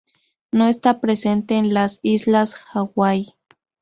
No 0.51 0.67
está 0.67 0.99
presente 0.99 1.57
en 1.57 1.75
las 1.75 1.99
Islas 2.01 2.55
Hawaii. 2.73 3.35